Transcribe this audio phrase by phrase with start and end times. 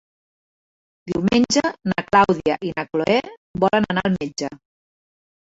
[1.11, 3.19] Diumenge na Clàudia i na Cloè
[3.67, 4.53] volen anar al metge.